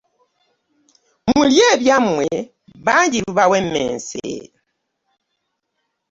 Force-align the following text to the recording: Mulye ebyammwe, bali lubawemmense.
Mulye 1.33 1.63
ebyammwe, 1.73 2.29
bali 2.85 3.17
lubawemmense. 3.23 4.25